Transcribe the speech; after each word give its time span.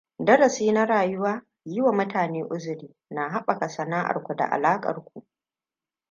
Darasi 0.19 0.71
na 0.71 0.85
rayuwa: 0.85 1.41
yiwa 1.65 1.91
mutane 1.99 2.41
uzuri 2.55 2.87
na 3.09 3.29
haɓaka 3.29 3.69
sana'arku 3.69 4.35
da 4.35 4.45
alaƙarku! 4.51 5.23